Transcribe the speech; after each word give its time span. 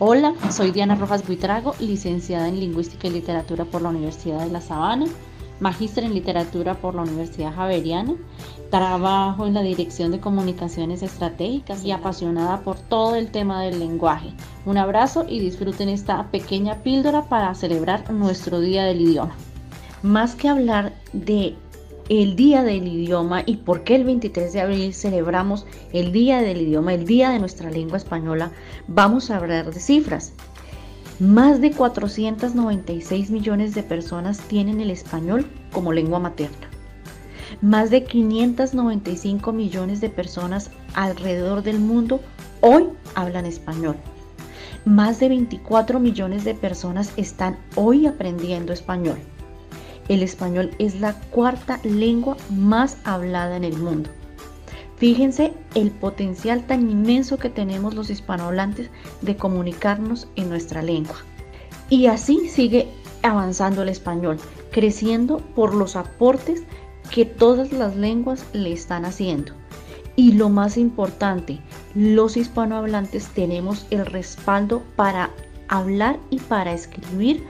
Hola, 0.00 0.34
soy 0.50 0.72
Diana 0.72 0.96
Rojas 0.96 1.24
Buitrago, 1.24 1.76
licenciada 1.78 2.48
en 2.48 2.58
Lingüística 2.58 3.06
y 3.06 3.10
Literatura 3.10 3.64
por 3.64 3.80
la 3.80 3.90
Universidad 3.90 4.40
de 4.40 4.50
La 4.50 4.60
Sabana, 4.60 5.06
magíster 5.60 6.02
en 6.02 6.14
Literatura 6.14 6.74
por 6.74 6.96
la 6.96 7.02
Universidad 7.02 7.54
Javeriana. 7.54 8.16
Trabajo 8.72 9.46
en 9.46 9.54
la 9.54 9.62
Dirección 9.62 10.10
de 10.10 10.18
Comunicaciones 10.18 11.04
Estratégicas 11.04 11.84
y 11.84 11.92
apasionada 11.92 12.62
por 12.62 12.76
todo 12.76 13.14
el 13.14 13.30
tema 13.30 13.62
del 13.62 13.78
lenguaje. 13.78 14.32
Un 14.66 14.78
abrazo 14.78 15.26
y 15.28 15.38
disfruten 15.38 15.88
esta 15.88 16.28
pequeña 16.32 16.82
píldora 16.82 17.28
para 17.28 17.54
celebrar 17.54 18.12
nuestro 18.12 18.58
Día 18.58 18.82
del 18.82 19.00
Idioma. 19.00 19.36
Más 20.02 20.34
que 20.34 20.48
hablar 20.48 20.92
de 21.12 21.54
el 22.08 22.36
Día 22.36 22.62
del 22.62 22.86
Idioma 22.86 23.42
y 23.46 23.56
por 23.56 23.82
qué 23.82 23.96
el 23.96 24.04
23 24.04 24.52
de 24.52 24.60
abril 24.60 24.94
celebramos 24.94 25.66
el 25.92 26.12
Día 26.12 26.42
del 26.42 26.62
Idioma, 26.62 26.92
el 26.94 27.06
Día 27.06 27.30
de 27.30 27.38
nuestra 27.38 27.70
lengua 27.70 27.96
española, 27.96 28.52
vamos 28.88 29.30
a 29.30 29.36
hablar 29.36 29.72
de 29.72 29.80
cifras. 29.80 30.32
Más 31.18 31.60
de 31.60 31.70
496 31.70 33.30
millones 33.30 33.74
de 33.74 33.82
personas 33.82 34.38
tienen 34.40 34.80
el 34.80 34.90
español 34.90 35.46
como 35.72 35.92
lengua 35.92 36.18
materna. 36.18 36.68
Más 37.62 37.90
de 37.90 38.04
595 38.04 39.52
millones 39.52 40.00
de 40.00 40.10
personas 40.10 40.70
alrededor 40.94 41.62
del 41.62 41.78
mundo 41.78 42.20
hoy 42.60 42.88
hablan 43.14 43.46
español. 43.46 43.96
Más 44.84 45.20
de 45.20 45.28
24 45.28 46.00
millones 46.00 46.44
de 46.44 46.54
personas 46.54 47.12
están 47.16 47.56
hoy 47.76 48.06
aprendiendo 48.06 48.72
español. 48.72 49.18
El 50.08 50.22
español 50.22 50.70
es 50.78 51.00
la 51.00 51.14
cuarta 51.30 51.80
lengua 51.82 52.36
más 52.50 52.98
hablada 53.04 53.56
en 53.56 53.64
el 53.64 53.76
mundo. 53.78 54.10
Fíjense 54.96 55.52
el 55.74 55.90
potencial 55.90 56.66
tan 56.66 56.90
inmenso 56.90 57.36
que 57.36 57.50
tenemos 57.50 57.94
los 57.94 58.10
hispanohablantes 58.10 58.90
de 59.22 59.36
comunicarnos 59.36 60.28
en 60.36 60.48
nuestra 60.48 60.82
lengua. 60.82 61.16
Y 61.90 62.06
así 62.06 62.48
sigue 62.48 62.88
avanzando 63.22 63.82
el 63.82 63.88
español, 63.88 64.38
creciendo 64.70 65.38
por 65.38 65.74
los 65.74 65.96
aportes 65.96 66.62
que 67.10 67.24
todas 67.24 67.72
las 67.72 67.96
lenguas 67.96 68.44
le 68.52 68.72
están 68.72 69.04
haciendo. 69.04 69.52
Y 70.16 70.32
lo 70.32 70.48
más 70.48 70.76
importante, 70.76 71.60
los 71.94 72.36
hispanohablantes 72.36 73.28
tenemos 73.28 73.86
el 73.90 74.06
respaldo 74.06 74.82
para 74.96 75.30
hablar 75.68 76.18
y 76.30 76.38
para 76.38 76.72
escribir 76.72 77.44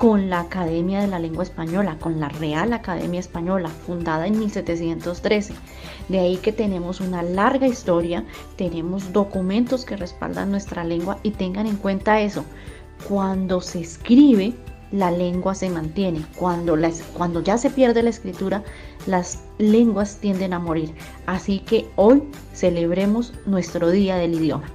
con 0.00 0.30
la 0.30 0.40
Academia 0.40 1.02
de 1.02 1.08
la 1.08 1.18
Lengua 1.18 1.42
Española, 1.44 1.98
con 2.00 2.20
la 2.20 2.30
Real 2.30 2.72
Academia 2.72 3.20
Española, 3.20 3.68
fundada 3.68 4.26
en 4.26 4.38
1713. 4.38 5.52
De 6.08 6.18
ahí 6.18 6.38
que 6.38 6.52
tenemos 6.52 7.02
una 7.02 7.22
larga 7.22 7.66
historia, 7.66 8.24
tenemos 8.56 9.12
documentos 9.12 9.84
que 9.84 9.98
respaldan 9.98 10.50
nuestra 10.50 10.84
lengua 10.84 11.18
y 11.22 11.32
tengan 11.32 11.66
en 11.66 11.76
cuenta 11.76 12.18
eso. 12.22 12.46
Cuando 13.06 13.60
se 13.60 13.80
escribe, 13.80 14.54
la 14.90 15.10
lengua 15.10 15.54
se 15.54 15.68
mantiene. 15.68 16.24
Cuando, 16.34 16.78
cuando 17.12 17.42
ya 17.42 17.58
se 17.58 17.68
pierde 17.68 18.02
la 18.02 18.08
escritura, 18.08 18.64
las 19.06 19.42
lenguas 19.58 20.16
tienden 20.16 20.54
a 20.54 20.58
morir. 20.58 20.94
Así 21.26 21.58
que 21.58 21.90
hoy 21.96 22.22
celebremos 22.54 23.34
nuestro 23.44 23.90
Día 23.90 24.16
del 24.16 24.32
Idioma. 24.32 24.70